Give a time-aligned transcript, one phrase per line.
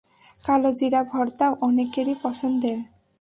[0.39, 2.77] কালোজিরা ভর্তাও অনেকেরই পছন্দের।